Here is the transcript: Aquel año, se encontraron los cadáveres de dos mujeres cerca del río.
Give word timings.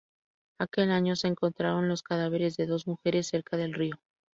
Aquel 0.57 0.89
año, 0.89 1.15
se 1.15 1.27
encontraron 1.27 1.87
los 1.87 2.01
cadáveres 2.01 2.57
de 2.57 2.65
dos 2.65 2.87
mujeres 2.87 3.27
cerca 3.27 3.55
del 3.55 3.73
río. 3.75 3.93